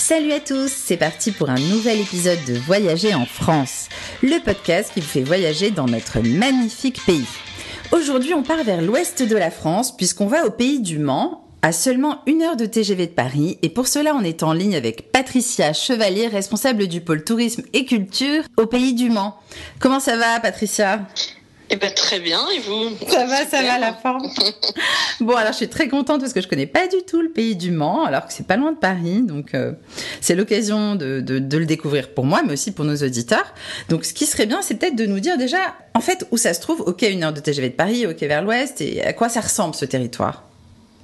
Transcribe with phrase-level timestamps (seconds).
[0.00, 3.90] Salut à tous, c'est parti pour un nouvel épisode de Voyager en France,
[4.22, 7.26] le podcast qui vous fait voyager dans notre magnifique pays.
[7.92, 11.70] Aujourd'hui, on part vers l'ouest de la France puisqu'on va au pays du Mans, à
[11.70, 15.12] seulement une heure de TGV de Paris, et pour cela, on est en ligne avec
[15.12, 19.36] Patricia Chevalier, responsable du pôle tourisme et culture au pays du Mans.
[19.80, 21.06] Comment ça va, Patricia?
[21.72, 22.90] Eh ben très bien, et vous?
[23.08, 24.28] Ça va, ça va la forme.
[25.20, 27.54] bon, alors je suis très contente parce que je connais pas du tout le pays
[27.54, 29.72] du Mans, alors que c'est pas loin de Paris, donc euh,
[30.20, 33.54] c'est l'occasion de, de, de, le découvrir pour moi, mais aussi pour nos auditeurs.
[33.88, 36.54] Donc ce qui serait bien, c'est peut-être de nous dire déjà, en fait, où ça
[36.54, 39.28] se trouve, ok, une heure de TGV de Paris, ok vers l'ouest, et à quoi
[39.28, 40.49] ça ressemble ce territoire?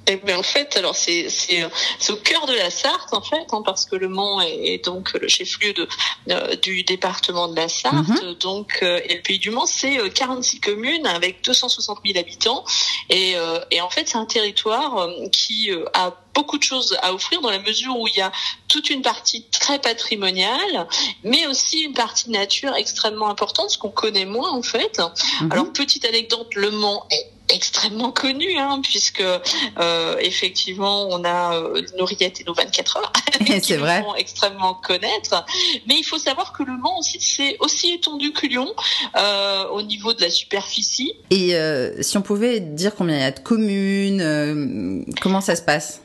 [0.08, 3.62] Eh bien, en fait, alors c'est c'est au cœur de la Sarthe en fait, hein,
[3.64, 5.88] parce que Le Mans est, donc le chef-lieu de
[6.30, 8.34] euh, du département de la Sarthe, mhm.
[8.34, 12.64] donc euh, et le Pays du Mans, c'est 46 euh, communes avec 260 000 habitants,
[13.10, 13.34] et
[13.70, 17.58] et en fait c'est un territoire qui a beaucoup de choses à offrir dans la
[17.58, 18.30] mesure où il y a
[18.68, 20.86] toute une partie très patrimoniale,
[21.24, 25.00] mais aussi une partie nature extrêmement importante, ce qu'on connaît moins en fait.
[25.40, 25.52] Mhm.
[25.52, 31.82] Alors petite anecdote, Le Mans est extrêmement connu, hein, puisque euh, effectivement on a euh,
[31.98, 33.12] nos rillettes et nos 24 heures
[33.62, 35.44] c'est vrai font extrêmement connaître.
[35.86, 38.74] Mais il faut savoir que le Mans aussi c'est aussi étendu que Lyon
[39.16, 41.14] euh, au niveau de la superficie.
[41.30, 45.56] Et euh, si on pouvait dire combien il y a de communes, euh, comment ça
[45.56, 46.00] se passe?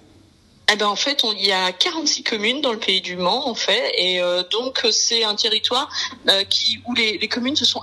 [0.72, 3.47] Eh ben en fait, on, il y a 46 communes dans le pays du Mans
[3.47, 5.89] en fait, et euh, donc c'est un territoire
[6.30, 7.81] euh, qui où les, les, communes se sont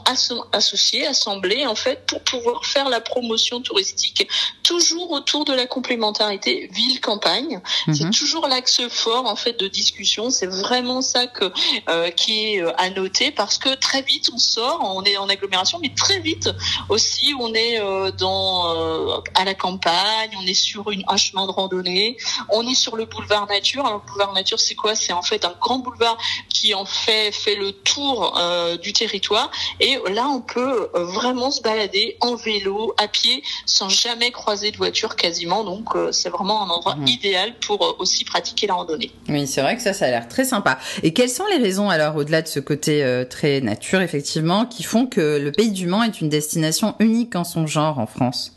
[0.52, 4.28] associées, assemblées en fait pour pouvoir faire la promotion touristique,
[4.62, 7.60] toujours autour de la complémentarité ville-campagne.
[7.86, 7.94] Mhm.
[7.94, 10.30] C'est toujours l'axe fort en fait de discussion.
[10.30, 11.52] C'est vraiment ça que
[11.88, 15.78] euh, qui est à noter parce que très vite on sort, on est en agglomération,
[15.82, 16.48] mais très vite
[16.88, 17.80] aussi on est
[18.18, 22.16] dans à la campagne, on est sur une, un chemin de randonnée,
[22.50, 23.84] on est sur le boulevard Nature.
[23.86, 24.94] Alors, le boulevard Nature, c'est quoi?
[24.94, 26.16] C'est en fait un grand boulevard
[26.48, 29.50] qui en fait fait le tour euh, du territoire.
[29.80, 34.70] Et là, on peut euh, vraiment se balader en vélo, à pied, sans jamais croiser
[34.70, 35.64] de voiture quasiment.
[35.64, 37.08] Donc, euh, c'est vraiment un endroit mmh.
[37.08, 39.10] idéal pour aussi pratiquer la randonnée.
[39.28, 40.78] Oui, c'est vrai que ça, ça a l'air très sympa.
[41.02, 45.06] Et quelles sont les raisons alors, au-delà de ce côté très nature, effectivement, qui font
[45.06, 48.52] que le Pays du Mans est une destination unique en son genre en France?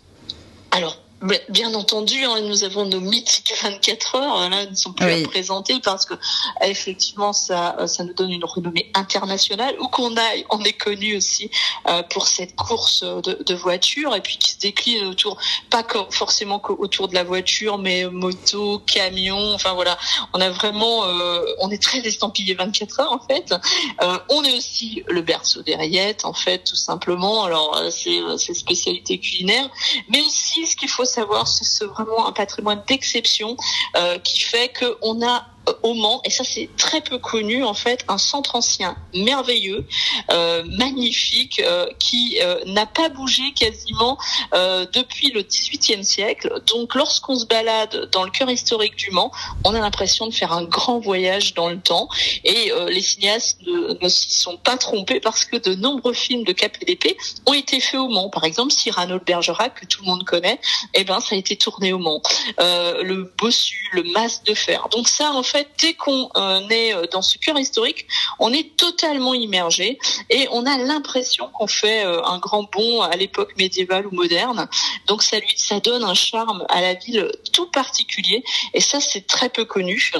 [0.71, 1.00] Alors,
[1.49, 4.37] Bien entendu, hein, nous avons nos mythiques 24 heures.
[4.37, 5.23] Hein, là, ne sont plus oui.
[5.23, 6.15] à présenter parce que
[6.61, 9.75] effectivement, ça, euh, ça nous donne une renommée internationale.
[9.79, 11.51] Où qu'on aille, on est connu aussi
[11.87, 15.37] euh, pour cette course de, de voitures et puis qui se décline autour,
[15.69, 19.53] pas forcément autour de la voiture, mais moto, camion.
[19.53, 19.97] Enfin voilà,
[20.33, 23.53] on a vraiment, euh, on est très estampillé 24 heures en fait.
[24.01, 27.43] Euh, on est aussi le berceau des rayettes en fait, tout simplement.
[27.43, 29.69] Alors euh, c'est c'est spécialité culinaire,
[30.09, 33.57] mais aussi ce qu'il faut savoir, c'est vraiment un patrimoine d'exception
[33.95, 35.45] euh, qui fait qu'on a
[35.83, 39.85] au Mans, et ça c'est très peu connu en fait, un centre ancien merveilleux,
[40.31, 44.17] euh, magnifique, euh, qui euh, n'a pas bougé quasiment
[44.53, 46.61] euh, depuis le XVIIIe siècle.
[46.67, 49.31] Donc lorsqu'on se balade dans le cœur historique du Mans,
[49.63, 52.09] on a l'impression de faire un grand voyage dans le temps.
[52.43, 56.43] Et euh, les cinéastes ne, ne s'y sont pas trompés parce que de nombreux films
[56.43, 58.29] de Cap et d'épée ont été faits au Mans.
[58.29, 60.59] Par exemple, Cyrano de Bergerac, que tout le monde connaît,
[60.93, 62.21] eh ben ça a été tourné au Mans.
[62.57, 64.87] le Bossu, le Mas de fer.
[64.91, 68.07] Donc ça, en fait, dès qu'on euh, est euh, dans ce cœur historique,
[68.39, 73.15] on est totalement immergé et on a l'impression qu'on fait euh, un grand bond à
[73.15, 74.67] l'époque médiévale ou moderne.
[75.07, 79.27] Donc ça lui, ça donne un charme à la ville tout particulier et ça c'est
[79.27, 80.11] très peu connu.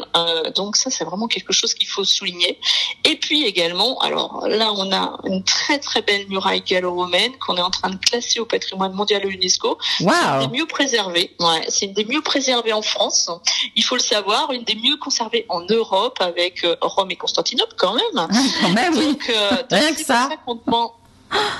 [0.56, 2.60] donc ça c'est vraiment quelque chose qu'il faut souligner.
[3.06, 7.62] Et puis également, alors là on a une très très belle muraille gallo-romaine qu'on est
[7.62, 9.78] en train de classer au patrimoine mondial de l'UNESCO.
[10.02, 10.12] Wow.
[10.12, 11.36] C'est une des mieux préservées.
[11.40, 13.30] Ouais, c'est une des mieux préservées en France.
[13.76, 17.74] Il faut le savoir, une des mieux conservées en Europe avec euh, Rome et Constantinople
[17.78, 18.28] quand même.
[18.62, 19.06] Quand même, oui.
[19.06, 20.30] Donc, euh, Rien que ça.
[20.30, 20.38] ça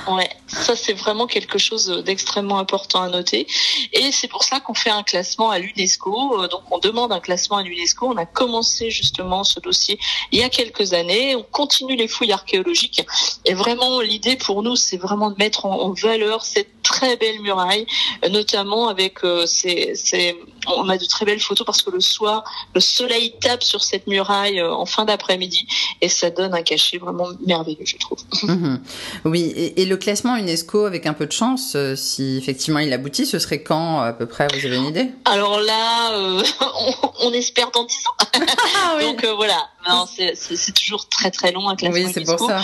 [0.06, 3.46] Ouais, ça c'est vraiment quelque chose d'extrêmement important à noter.
[3.92, 6.42] Et c'est pour ça qu'on fait un classement à l'UNESCO.
[6.42, 8.08] Euh, donc on demande un classement à l'UNESCO.
[8.08, 9.98] On a commencé justement ce dossier
[10.30, 11.36] il y a quelques années.
[11.36, 13.06] On continue les fouilles archéologiques.
[13.44, 17.86] Et vraiment l'idée pour nous, c'est vraiment de mettre en valeur cette très belle muraille,
[18.28, 20.36] notamment avec ces, ces,
[20.66, 22.44] on a de très belles photos parce que le soir,
[22.74, 25.66] le soleil tape sur cette muraille euh, en fin d'après-midi
[26.00, 28.18] et ça donne un cachet vraiment merveilleux, je trouve.
[28.42, 28.76] Mmh.
[29.24, 32.92] Oui, et, et, le classement UNESCO, avec un peu de chance, euh, si effectivement il
[32.92, 35.10] aboutit, ce serait quand à peu près Vous avez une idée?
[35.24, 38.26] Alors là, euh, on, on, espère dans 10 ans.
[38.76, 39.04] ah, oui.
[39.04, 39.68] Donc euh, voilà,
[40.14, 42.62] c'est toujours très très long un classement Oui, c'est pour ça.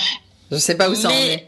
[0.51, 1.47] Je sais pas où ça en est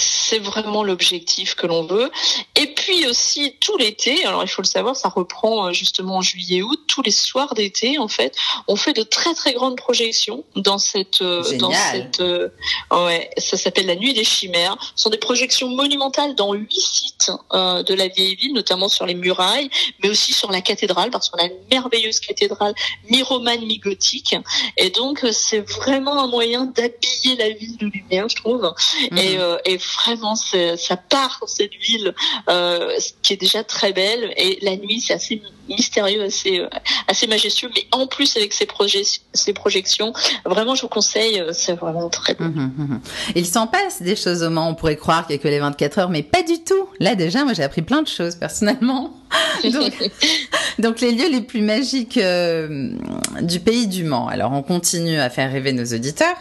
[0.00, 2.10] c'est vraiment l'objectif que l'on veut.
[2.56, 6.22] Et puis aussi tout l'été, alors il faut le savoir, ça reprend euh, justement en
[6.22, 8.34] juillet-août, tous les soirs d'été en fait,
[8.68, 12.48] on fait de très très grandes projections dans cette euh, dans cette euh,
[12.92, 14.76] ouais, ça s'appelle la nuit des chimères.
[14.94, 19.14] Ce sont des projections monumentales dans huit sites de la vieille ville, notamment sur les
[19.14, 19.70] murailles,
[20.02, 22.74] mais aussi sur la cathédrale parce qu'on a une merveilleuse cathédrale
[23.08, 24.34] mi-romane mi-gothique
[24.76, 28.72] et donc c'est vraiment un moyen d'habiller la ville de lumière, je trouve.
[29.16, 29.58] Et, mhm.
[29.64, 32.14] et vraiment ça part dans cette ville
[32.48, 36.68] euh, qui est déjà très belle et la nuit c'est assez mystérieux, assez euh,
[37.08, 39.02] assez majestueux, mais en plus avec ces projets,
[39.32, 40.12] ces projections,
[40.44, 42.44] vraiment je vous conseille, euh, c'est vraiment très beau.
[42.44, 43.00] Mmh, mmh, mmh.
[43.36, 45.60] Il s'en passe des choses au Mans, on pourrait croire qu'il n'y a que les
[45.60, 46.88] 24 heures, mais pas du tout.
[46.98, 49.14] Là déjà, moi j'ai appris plein de choses personnellement.
[50.78, 54.26] donc, les lieux les plus magiques du pays du Mans.
[54.26, 56.36] Alors on continue à faire rêver nos auditeurs.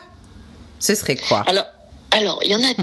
[0.79, 1.43] Ce serait quoi?
[1.45, 1.65] Alors
[2.11, 2.73] alors, il y en a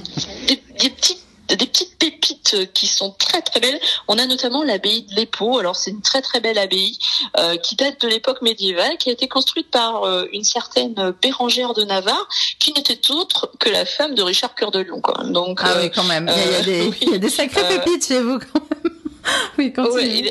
[0.46, 3.78] des, petites des petites pépites qui sont très très belles.
[4.08, 5.58] On a notamment l'abbaye de l'Épau.
[5.58, 6.98] Alors c'est une très très belle abbaye
[7.38, 11.74] euh, qui date de l'époque médiévale, qui a été construite par euh, une certaine Bérangère
[11.74, 12.28] de Navarre,
[12.58, 15.00] qui n'était autre que la femme de Richard Cœur de Lion.
[15.00, 15.24] Quoi.
[15.24, 16.30] Donc ah oui, quand même.
[16.34, 18.92] il, y a, des, il y a des sacrées pépites chez vous quand même.
[19.58, 20.30] oui, continue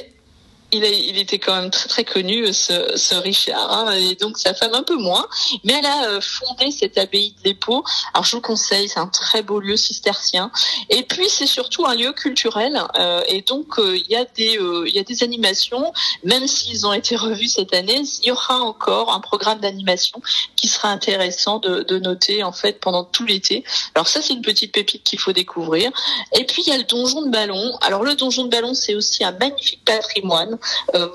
[0.78, 4.84] il, était quand même très très connu ce, Richard hein, et donc sa femme un
[4.84, 5.26] peu moins.
[5.64, 7.84] Mais elle a euh, fondé cette abbaye de l'Épau
[8.14, 10.52] alors je vous conseille c'est un très beau lieu cistercien.
[10.90, 14.58] Et puis c'est surtout un lieu culturel euh, et donc euh, il y a des
[14.88, 15.94] il y a des animations.
[16.24, 20.22] Même s'ils ont été revus cette année il y aura encore un programme d'animation
[20.56, 23.64] qui sera intéressant de, de noter en fait pendant tout l'été.
[23.96, 25.92] Alors ça c'est une petite pépite qu'il faut découvrir.
[26.38, 27.78] Et puis il y a le donjon de Ballon.
[27.82, 30.46] Alors le donjon de Ballon c'est aussi un magnifique patrimoine.
[30.46, 30.58] euh,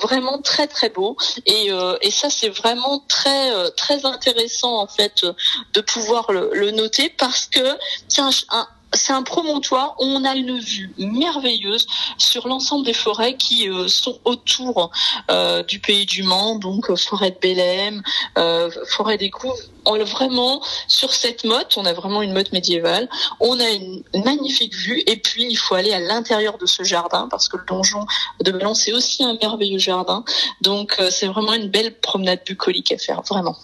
[0.01, 1.17] vraiment très très beau.
[1.47, 5.25] Et, euh, et ça c'est vraiment très euh, très intéressant en fait
[5.73, 7.77] de pouvoir le, le noter parce que
[8.19, 11.87] un, un c'est un promontoire où on a une vue merveilleuse
[12.19, 14.91] sur l'ensemble des forêts qui euh, sont autour
[15.31, 18.03] euh, du pays du Mans, donc euh, forêt de Bélem,
[18.89, 19.61] forêt des Couves.
[19.87, 23.09] On vraiment sur cette motte, on a vraiment une motte médiévale.
[23.39, 27.29] On a une magnifique vue et puis il faut aller à l'intérieur de ce jardin
[27.31, 28.05] parce que le donjon
[28.43, 30.25] de Ballon c'est aussi un merveilleux jardin.
[30.63, 33.57] Donc c'est vraiment une belle promenade bucolique à faire, vraiment.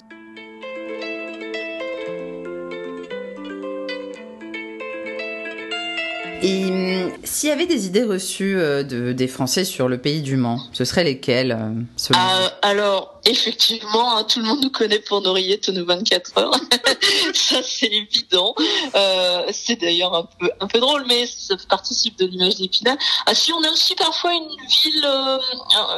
[6.47, 10.23] Et hum, s'il y avait des idées reçues euh, de, des Français sur le pays
[10.23, 14.99] du Mans, ce seraient lesquelles euh, euh, Alors, effectivement, hein, tout le monde nous connaît
[14.99, 16.61] pour nos rillettes nos 24 heures.
[17.35, 18.55] ça, c'est évident.
[18.95, 22.97] Euh, c'est d'ailleurs un peu, un peu drôle, mais ça participe de l'image d'Épinal.
[23.27, 25.39] Ah, si on a aussi parfois une ville, euh,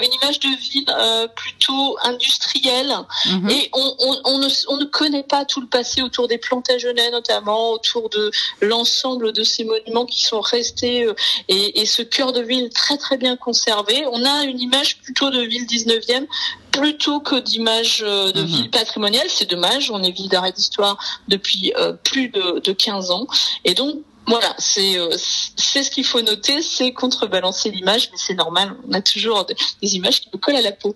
[0.03, 2.95] une image de ville euh, plutôt industrielle,
[3.27, 3.51] mhm.
[3.51, 7.11] et on, on, on, ne, on ne connaît pas tout le passé autour des Plantagenets,
[7.11, 11.15] notamment autour de l'ensemble de ces monuments qui sont restés euh,
[11.49, 14.07] et, et ce cœur de ville très très bien conservé.
[14.11, 16.27] On a une image plutôt de ville 19e
[16.73, 18.47] plutôt que d'images euh, de mhm.
[18.47, 19.27] ville patrimoniale.
[19.29, 20.99] C'est dommage, on est ville d'arrêt d'histoire
[21.29, 23.27] depuis euh, plus de, de 15 ans.
[23.65, 25.09] Et donc, voilà, c'est euh,
[25.57, 29.97] c'est ce qu'il faut noter, c'est contrebalancer l'image, mais c'est normal, on a toujours des
[29.97, 30.95] images qui nous collent à la peau.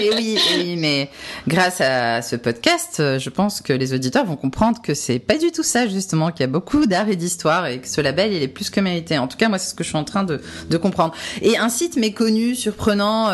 [0.00, 1.10] et oui, oui, mais
[1.48, 5.50] grâce à ce podcast, je pense que les auditeurs vont comprendre que c'est pas du
[5.50, 8.44] tout ça justement, qu'il y a beaucoup d'art et d'histoire et que ce label il
[8.44, 9.18] est plus que mérité.
[9.18, 11.14] En tout cas, moi c'est ce que je suis en train de, de comprendre.
[11.42, 13.30] Et un site méconnu, surprenant,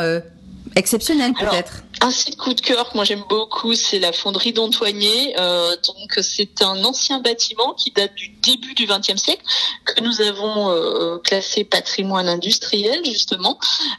[0.76, 1.84] exceptionnel peut-être.
[2.00, 5.34] Un site coup de cœur que moi j'aime beaucoup, c'est la fonderie d'Antoigné.
[5.38, 9.42] Euh, donc c'est un ancien bâtiment qui date du début du XXe siècle
[9.84, 13.58] que nous avons euh, classé patrimoine industriel justement.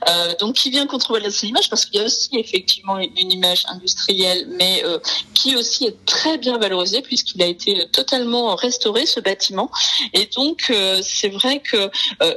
[0.09, 4.47] Euh, donc qui vient contrebalancer l'image parce qu'il y a aussi effectivement une image industrielle,
[4.51, 4.83] mais
[5.33, 9.71] qui aussi est très bien valorisée puisqu'il a été totalement restauré ce bâtiment.
[10.13, 11.89] Et donc c'est vrai que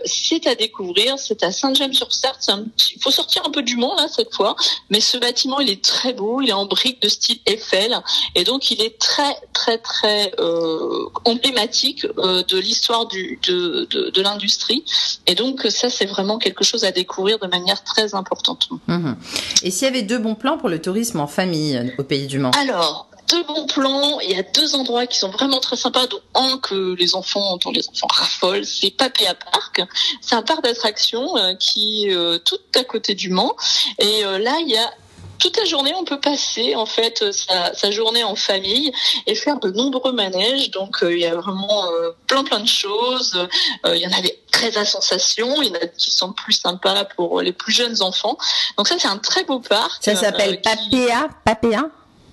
[0.04, 1.18] c'est à découvrir.
[1.18, 2.50] C'est à Saint-James-sur-Sarthe.
[2.94, 4.56] Il faut sortir un peu du monde là cette fois,
[4.90, 7.98] mais ce bâtiment il est très beau, il est en briques de style Eiffel,
[8.34, 14.22] et donc il est très très très euh, emblématique euh, de l'histoire du de, de,
[14.22, 14.84] l'industrie.
[15.26, 18.68] Et donc ça c'est vraiment quelque chose à découvrir de manière très importante.
[18.86, 19.16] Mhm.
[19.62, 22.38] Et s'il y avait deux bons plans pour le tourisme en famille au pays du
[22.38, 22.50] Mans?
[22.58, 24.20] Alors, deux bons plans.
[24.20, 27.56] Il y a deux endroits qui sont vraiment très sympas, dont un que les enfants,
[27.58, 29.82] dont les enfants raffolent, c'est Papéa Park.
[30.20, 33.56] C'est un parc d'attractions euh, qui est tout à côté du Mans.
[33.98, 34.90] Et là, il y a
[35.38, 37.32] toute la journée, on peut passer en fait euh,
[37.72, 38.92] sa, journée en famille
[39.26, 40.70] et faire de nombreux manèges.
[40.70, 43.48] Donc euh, il y a vraiment euh, plein plein de choses.
[43.86, 46.54] il y en a des très à sensation, il y en a qui sont plus
[46.54, 48.36] sympas pour les plus jeunes enfants.
[48.76, 50.02] Donc ça c'est un très beau parc.
[50.02, 51.90] Ça s'appelle Papéa, Papéa.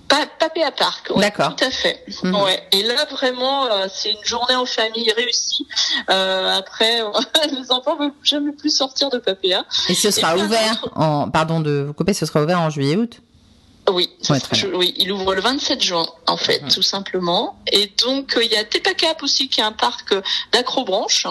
[0.08, 1.56] Papé à Parc, D'accord.
[1.56, 2.04] Tout à fait.
[2.22, 2.34] Mhm.
[2.36, 2.62] Ouais.
[2.72, 5.66] Et là, vraiment, euh, c'est une journée en famille réussie.
[6.10, 7.00] Euh, après,
[7.50, 9.64] les enfants ne veulent jamais plus sortir de Papéa.
[9.88, 13.20] Et ce sera ouvert, en, pardon de vous couper, ce sera ouvert en juillet-août
[13.90, 14.10] oui,
[14.74, 17.56] oui, il ouvre le 27 juin en fait, tout simplement.
[17.70, 20.14] Et donc euh, il y a Tepacap aussi qui est un parc
[20.52, 21.26] d'acrobranche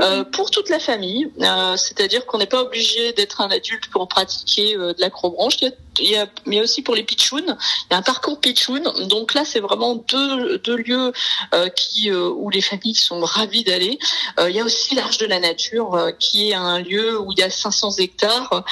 [0.00, 1.30] euh, pour toute la famille.
[1.40, 5.56] Euh, C'est-à-dire qu'on n'est pas obligé d'être un adulte pour pratiquer euh, de l'acrobranche.
[5.60, 7.38] Il il y a, mais aussi pour les pitchouns.
[7.46, 8.82] Il y a un parcours pitchoun.
[9.08, 11.12] Donc là, c'est vraiment deux, deux lieux
[11.54, 13.98] euh, qui euh, où les familles sont ravies d'aller.
[14.38, 17.32] Euh, il y a aussi l'Arche de la Nature, euh, qui est un lieu où
[17.32, 18.64] il y a 500 hectares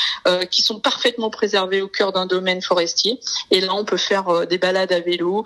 [0.51, 3.21] qui sont parfaitement préservés au cœur d'un domaine forestier.
[3.51, 5.45] Et là, on peut faire des balades à vélo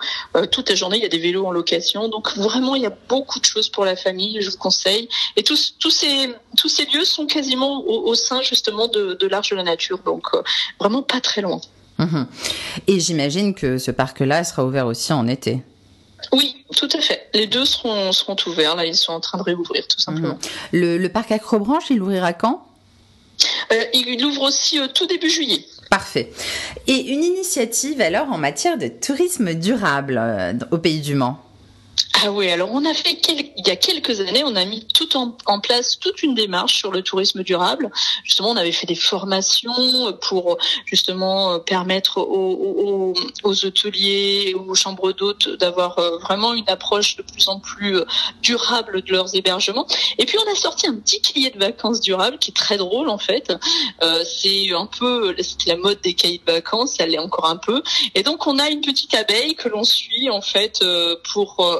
[0.51, 0.97] toute la journée.
[0.97, 2.07] Il y a des vélos en location.
[2.07, 4.41] Donc vraiment, il y a beaucoup de choses pour la famille.
[4.41, 5.07] Je vous conseille.
[5.35, 9.27] Et tous, tous ces tous ces lieux sont quasiment au, au sein justement de, de
[9.27, 9.99] l'Arche de la Nature.
[9.99, 10.27] Donc
[10.79, 11.61] vraiment pas très loin.
[12.01, 12.27] Mhm.
[12.87, 15.61] Et j'imagine que ce parc-là sera ouvert aussi en été.
[16.31, 17.29] Oui, tout à fait.
[17.33, 18.75] Les deux seront, seront ouverts.
[18.75, 20.37] Là, ils sont en train de réouvrir, tout simplement.
[20.73, 20.99] Mhm.
[20.99, 22.65] Le, parc Acrobranche, il ouvrira quand?
[23.71, 25.63] Euh, Il ouvre aussi euh, tout début juillet.
[25.89, 26.31] Parfait.
[26.87, 31.39] Et une initiative alors en matière de tourisme durable euh, au Pays du Mans?
[32.23, 33.17] Ah oui, alors on a fait
[33.57, 36.91] il y a quelques années, on a mis tout en, place toute une démarche sur
[36.91, 37.89] le tourisme durable.
[38.23, 43.13] Justement, on avait fait des formations pour justement permettre aux,
[43.43, 48.05] hôteliers, aux chambres d'hôtes d'avoir euh, vraiment une approche de plus en plus euh,
[48.41, 49.87] durable de leurs hébergements.
[50.17, 53.09] Et puis on a sorti un petit cahier de vacances durable qui est très drôle
[53.09, 53.53] en fait.
[54.01, 55.35] Euh, c'est un peu
[55.67, 57.81] la mode des cahiers de vacances, elle est encore un peu.
[58.15, 60.83] Et donc on a une petite abeille que l'on suit en fait
[61.31, 61.79] pour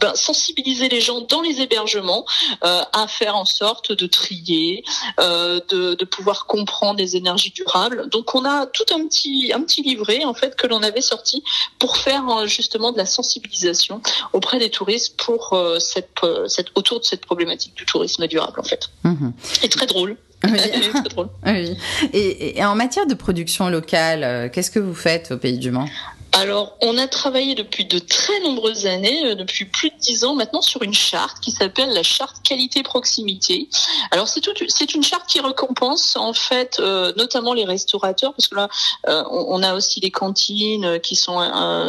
[0.00, 2.24] ben, sensibiliser les gens dans les hébergements
[2.64, 4.84] euh, à faire en sorte de trier,
[5.20, 8.08] euh, de, de, pouvoir comprendre les énergies durables.
[8.10, 11.42] Donc on a tout un petit un petit livret en fait que l'on avait sorti
[11.78, 14.00] pour faire euh, justement de la sensibilisation
[14.32, 18.60] auprès des touristes pour euh, cette, euh, cette autour de cette problématique du tourisme durable
[18.60, 18.90] en fait.
[19.02, 19.30] Mmh.
[19.62, 20.16] Et très drôle.
[20.44, 20.58] Oui.
[20.92, 21.28] très drôle.
[21.46, 21.76] oui.
[22.12, 25.88] Et, et, en matière de production locale, qu'est-ce que vous faites au Pays du Mans?
[26.36, 30.34] Alors, on a travaillé depuis de très nombreuses années, euh, depuis plus de dix ans
[30.34, 33.68] maintenant, sur une charte qui s'appelle la charte qualité proximité.
[34.10, 38.56] Alors, c'est c'est une charte qui récompense en fait, euh, notamment les restaurateurs, parce que
[38.56, 38.68] là,
[39.08, 41.40] euh, on, a aussi les cantines qui sont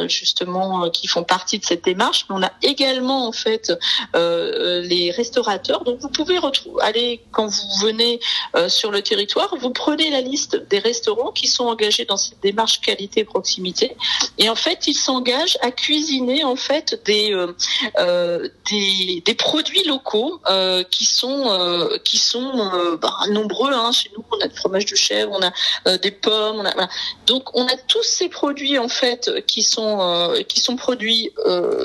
[0.08, 3.74] justement qui font partie de cette démarche, mais on a également en fait
[4.14, 5.84] les restaurateurs.
[5.84, 6.38] Donc, vous pouvez
[6.82, 8.20] aller quand vous venez
[8.68, 12.80] sur le territoire, vous prenez la liste des restaurants qui sont engagés dans cette démarche
[12.82, 13.98] qualité proximité
[14.38, 17.56] et en fait, ils s'engagent à cuisiner en fait des euh,
[18.00, 23.72] euh des, des, produits locaux euh, qui sont euh, qui sont euh, bah, nombreux.
[23.72, 23.92] Hein.
[23.92, 26.90] Chez nous, on a du fromage de chèvre, on a des pommes, on a voilà.
[27.28, 31.32] donc on a tous ces produits en fait qui sont qui sont produits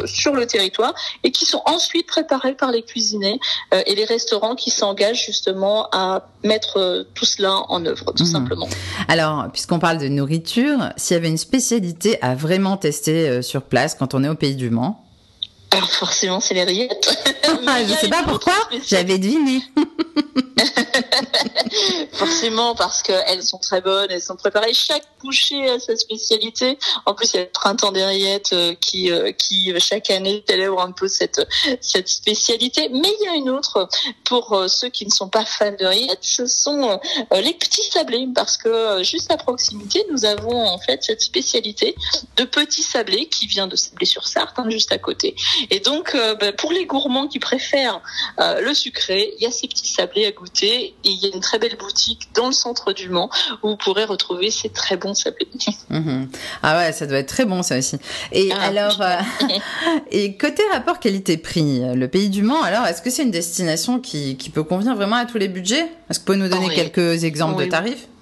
[0.07, 3.39] sur le territoire et qui sont ensuite préparés par les cuisiniers
[3.87, 8.27] et les restaurants qui s'engagent justement à mettre tout cela en œuvre, tout mmh.
[8.27, 8.69] simplement.
[9.09, 13.63] Alors, puisqu'on parle de nourriture, s'il y avait une spécialité à vraiment tester euh, sur
[13.63, 15.00] place quand on est au pays du Mans
[15.73, 17.19] Alors forcément, c'est les rillettes.
[17.45, 18.55] je sais pas pourquoi,
[18.87, 19.63] j'avais deviné.
[22.13, 24.75] Forcément, parce qu'elles sont très bonnes, elles sont préparées.
[24.75, 26.79] Chaque boucher a sa spécialité.
[27.07, 30.45] En plus, il y a le printemps des rillettes euh, qui, euh, qui chaque année
[30.49, 31.47] célèbre un peu cette,
[31.81, 32.89] cette spécialité.
[32.91, 33.89] Mais il y a une autre
[34.25, 37.01] pour euh, ceux qui ne sont pas fans de rillettes, ce sont
[37.35, 41.95] les petits sablés, parce que juste à proximité, nous avons en fait cette spécialité
[42.37, 45.35] de petits sablés qui vient de Sablé-sur-Sarthe, hein, juste à côté.
[45.71, 48.01] Et donc, ben, pour les gourmands qui préfèrent
[48.39, 51.41] le sucré, il y a ces petits sablés à goûter et il y a une
[51.41, 53.31] très belle boutique dans le centre du Mans
[53.63, 55.49] où vous pourrez retrouver ces très bons sablés.
[55.91, 56.29] Mhm.
[56.63, 57.97] Ah ouais, ça doit être très bon ça aussi.
[58.33, 59.17] Et ah, alors, euh,
[60.11, 64.37] et côté rapport qualité-prix, le pays du Mans, alors est-ce que c'est une destination qui,
[64.37, 65.89] qui, peut convenir vraiment à tous les budgets?
[66.09, 68.07] Est-ce que vous pouvez nous donner quelques exemples de tarifs?
[68.07, 68.20] oui,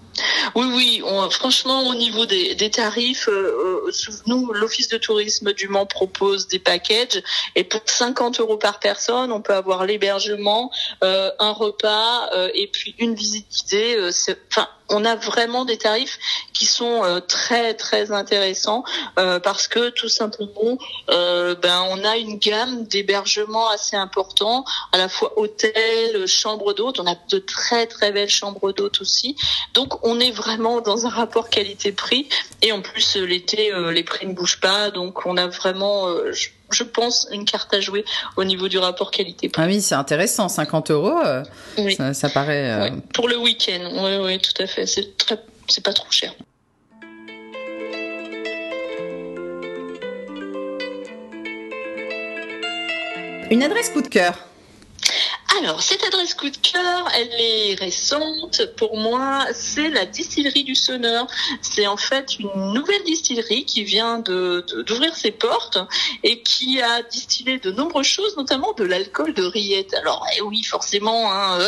[0.54, 1.02] oui.
[1.30, 3.92] franchement, au niveau des, tarifs, euh, euh,
[4.26, 7.22] nous, l'Office de tourisme du Mans propose des packages
[7.54, 10.70] et pour 50 euros par personne, on peut avoir l'hébergement,
[11.02, 14.10] euh, un repas et puis une visite guidée.
[14.50, 16.18] Enfin, on a vraiment des tarifs
[16.52, 18.84] qui sont euh, très très intéressants
[19.18, 20.78] euh, parce que tout simplement
[21.10, 27.00] euh, ben on a une gamme d'hébergements assez important à la fois hôtel chambre d'hôte
[27.00, 29.36] on a de très très belles chambres d'hôte aussi.
[29.74, 32.28] Donc on est vraiment dans un rapport qualité prix
[32.62, 34.90] et en plus l'été les prix ne bougent pas.
[34.90, 36.06] Donc on a vraiment
[36.70, 38.04] je pense, une carte à jouer
[38.36, 39.48] au niveau du rapport qualité.
[39.48, 39.60] -prix.
[39.62, 41.42] Ah oui, c'est intéressant, 50 euros, euh,
[42.12, 42.70] ça, paraît...
[42.70, 45.38] Euh, pour le week-end, oui, oui, tout à fait, c'est très...
[45.82, 46.32] pas trop cher.
[53.50, 54.47] Une adresse coup de cœur
[55.58, 58.62] alors, cette adresse coup de cœur, elle est récente.
[58.76, 61.26] Pour moi, c'est la distillerie du Sonneur.
[61.62, 65.78] C'est en fait une nouvelle distillerie qui vient de, d'ouvrir ses portes
[66.22, 69.94] et qui a distillé de nombreuses choses, notamment de l'alcool de rillette.
[69.94, 71.58] Alors, eh oui, forcément, hein,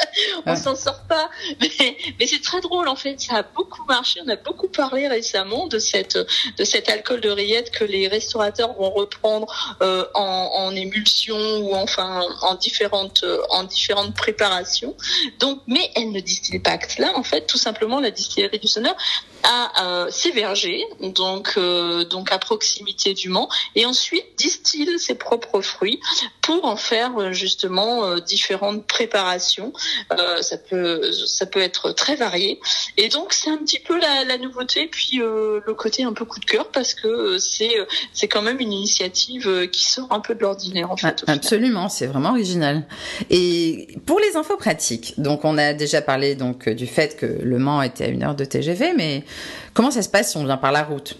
[0.46, 1.30] on s'en sort pas.
[1.60, 3.20] Mais, mais c'est très drôle, en fait.
[3.20, 4.20] Ça a beaucoup marché.
[4.26, 8.72] On a beaucoup parlé récemment de cette, de cet alcool de rillette que les restaurateurs
[8.72, 14.96] vont reprendre euh, en, en émulsion ou enfin en différentes en différentes préparations.
[15.38, 17.16] Donc, mais elle ne distille pas que cela.
[17.16, 18.96] En fait, tout simplement, la distillerie du Sonneur
[19.42, 25.14] a euh, ses vergers, donc euh, donc à proximité du Mans, et ensuite distille ses
[25.14, 26.00] propres fruits
[26.42, 29.72] pour en faire euh, justement différentes préparations.
[30.40, 32.60] ça peut ça peut être très varié,
[32.96, 36.40] et donc c'est un petit peu la, la nouveauté, puis le côté un peu coup
[36.40, 37.74] de cœur parce que c'est
[38.12, 41.24] c'est quand même une initiative qui sort un peu de l'ordinaire en fait.
[41.26, 42.84] Absolument, c'est vraiment original.
[43.30, 47.58] Et pour les infos pratiques, donc on a déjà parlé donc du fait que Le
[47.58, 49.24] Mans était à une heure de TGV, mais
[49.74, 51.16] comment ça se passe si on vient par la route?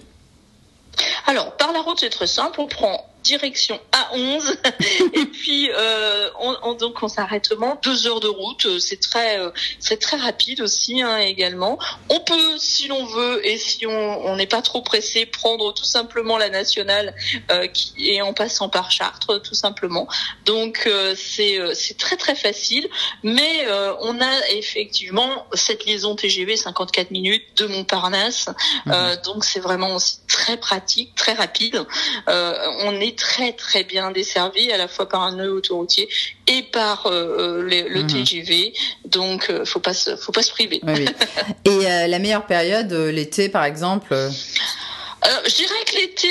[1.27, 4.57] Alors par la route c'est très simple, on prend direction A11
[5.13, 7.51] et puis euh, on, donc on s'arrête
[7.83, 8.79] deux heures de route.
[8.79, 11.79] C'est très euh, c'est très rapide aussi hein, également.
[12.09, 16.39] On peut si l'on veut et si on n'est pas trop pressé prendre tout simplement
[16.39, 17.15] la nationale
[17.51, 20.07] euh, qui est en passant par Chartres tout simplement.
[20.45, 22.89] Donc c'est c'est très très facile.
[23.23, 23.67] Mais
[24.01, 28.49] on a effectivement cette liaison TGV 54 minutes de Montparnasse.
[28.87, 28.93] Mmh.
[29.25, 31.85] donc c'est vraiment aussi très pratique très rapide.
[32.27, 36.09] On est très très bien desservi à la fois par un nœud autoroutier
[36.47, 38.07] et par euh, euh, le mhm.
[38.07, 38.73] TGV.
[39.05, 40.81] Donc, euh, faut pas faut pas se priver.
[41.65, 44.15] Et la meilleure période, l'été par exemple.
[44.15, 46.29] je dirais que l'été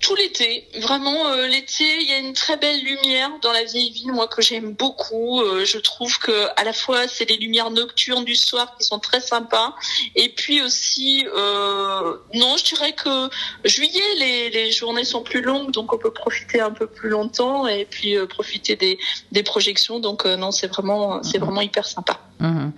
[0.00, 0.68] tout l'été.
[0.80, 4.28] Vraiment, euh, l'été, il y a une très belle lumière dans la vieille ville, moi
[4.28, 5.40] que j'aime beaucoup.
[5.40, 8.98] Euh, je trouve que à la fois c'est les lumières nocturnes du soir qui sont
[8.98, 9.74] très sympas,
[10.14, 13.28] et puis aussi, euh, non, je dirais que
[13.64, 17.66] juillet, les, les journées sont plus longues, donc on peut profiter un peu plus longtemps
[17.66, 18.98] et puis profiter des,
[19.32, 19.98] des projections.
[20.00, 22.20] Donc non, c'est vraiment, c'est vraiment hyper sympa.
[22.40, 22.72] Mhm.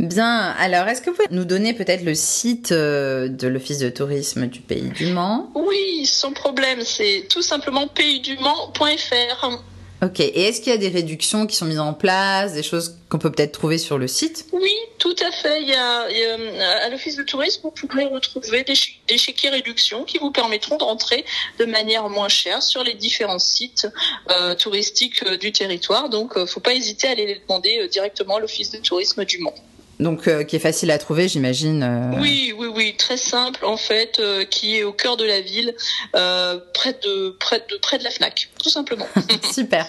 [0.00, 0.54] Bien.
[0.58, 4.60] Alors, est-ce que vous pouvez nous donner peut-être le site de l'Office de tourisme du
[4.60, 5.50] Pays du Mans?
[5.54, 9.62] Oui, sans problème c'est tout simplement paysdumont.fr.
[10.02, 12.98] Ok, et est-ce qu'il y a des réductions qui sont mises en place, des choses
[13.08, 14.44] qu'on peut peut-être trouver sur le site?
[14.52, 15.62] Oui, tout à fait.
[15.62, 18.74] Il y a, à l'Office de tourisme, vous pourrez retrouver des,
[19.08, 21.24] des chéquiers réductions qui vous permettront d'entrer
[21.58, 23.88] de manière moins chère sur les différents sites
[24.30, 26.10] euh, touristiques euh, du territoire.
[26.10, 29.38] Donc, euh, faut pas hésiter à aller les demander directement à l'Office de tourisme du
[29.38, 29.54] Mans
[29.98, 31.82] donc euh, qui est facile à trouver, j'imagine.
[31.82, 32.20] Euh.
[32.20, 35.74] Oui, oui, oui, très simple en fait, euh, qui est au cœur de la ville,
[36.12, 39.06] près de près de près de la Fnac, tout simplement.
[39.52, 39.86] Super.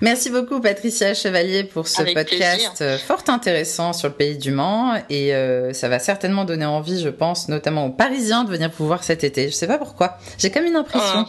[0.00, 5.32] Merci beaucoup Patricia Chevalier pour ce podcast fort intéressant sur le pays du Mans et
[5.72, 9.24] ça va certainement donner envie, je pense, notamment aux Parisiens de venir vous voir cet
[9.24, 9.48] été.
[9.48, 11.26] Je sais pas pourquoi, j'ai comme une impression.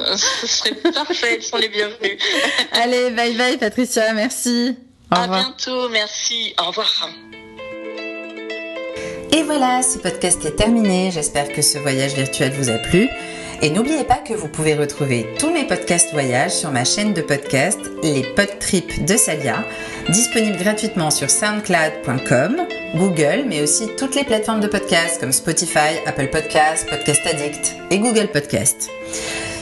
[0.00, 2.18] Ah, ce serait parfait, ils sont les bienvenus.
[2.72, 4.76] Allez, bye bye Patricia, merci.
[5.10, 6.54] Au à bientôt, merci.
[6.60, 7.08] Au revoir.
[9.36, 11.10] Et voilà, ce podcast est terminé.
[11.10, 13.06] J'espère que ce voyage virtuel vous a plu.
[13.60, 17.20] Et n'oubliez pas que vous pouvez retrouver tous mes podcasts voyages sur ma chaîne de
[17.20, 19.62] podcast, les Podtrips de Salia,
[20.08, 26.30] disponible gratuitement sur soundcloud.com, Google, mais aussi toutes les plateformes de podcasts comme Spotify, Apple
[26.30, 28.88] Podcasts, Podcast Addict et Google Podcasts.